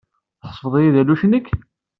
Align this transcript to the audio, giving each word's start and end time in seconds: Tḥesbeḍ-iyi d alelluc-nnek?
Tḥesbeḍ-iyi 0.41 0.89
d 0.93 0.97
alelluc-nnek? 1.01 1.47